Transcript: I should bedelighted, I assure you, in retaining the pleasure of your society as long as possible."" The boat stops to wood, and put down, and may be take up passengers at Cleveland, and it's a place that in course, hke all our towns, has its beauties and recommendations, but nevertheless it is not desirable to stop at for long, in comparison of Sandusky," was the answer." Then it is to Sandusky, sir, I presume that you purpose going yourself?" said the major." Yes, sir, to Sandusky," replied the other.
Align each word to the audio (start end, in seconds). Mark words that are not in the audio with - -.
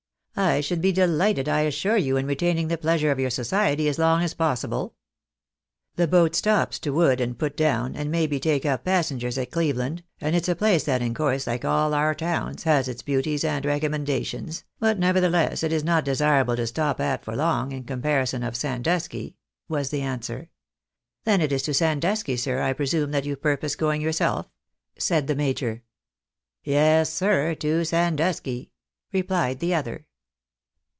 I 0.33 0.61
should 0.61 0.81
bedelighted, 0.81 1.47
I 1.47 1.61
assure 1.63 1.97
you, 1.97 2.17
in 2.17 2.25
retaining 2.25 2.67
the 2.69 2.77
pleasure 2.77 3.11
of 3.11 3.19
your 3.19 3.29
society 3.29 3.87
as 3.87 3.99
long 3.99 4.23
as 4.23 4.33
possible."" 4.33 4.95
The 5.97 6.07
boat 6.07 6.33
stops 6.33 6.79
to 6.79 6.91
wood, 6.93 7.21
and 7.21 7.37
put 7.37 7.55
down, 7.55 7.95
and 7.95 8.09
may 8.09 8.25
be 8.25 8.39
take 8.39 8.65
up 8.65 8.85
passengers 8.85 9.37
at 9.37 9.51
Cleveland, 9.51 10.03
and 10.19 10.35
it's 10.35 10.47
a 10.49 10.55
place 10.55 10.85
that 10.85 11.01
in 11.01 11.13
course, 11.13 11.45
hke 11.45 11.65
all 11.65 11.93
our 11.93 12.15
towns, 12.15 12.63
has 12.63 12.87
its 12.87 13.03
beauties 13.03 13.43
and 13.43 13.65
recommendations, 13.65 14.63
but 14.79 14.97
nevertheless 14.97 15.61
it 15.63 15.71
is 15.71 15.83
not 15.83 16.05
desirable 16.05 16.55
to 16.55 16.65
stop 16.65 16.99
at 16.99 17.23
for 17.23 17.35
long, 17.35 17.71
in 17.71 17.83
comparison 17.83 18.41
of 18.41 18.55
Sandusky," 18.55 19.35
was 19.67 19.89
the 19.91 20.01
answer." 20.01 20.49
Then 21.25 21.41
it 21.41 21.51
is 21.51 21.61
to 21.63 21.73
Sandusky, 21.73 22.37
sir, 22.37 22.61
I 22.61 22.73
presume 22.73 23.11
that 23.11 23.25
you 23.25 23.35
purpose 23.35 23.75
going 23.75 24.01
yourself?" 24.01 24.49
said 24.97 25.27
the 25.27 25.35
major." 25.35 25.83
Yes, 26.63 27.13
sir, 27.13 27.53
to 27.55 27.83
Sandusky," 27.83 28.71
replied 29.11 29.59
the 29.59 29.75
other. 29.75 30.07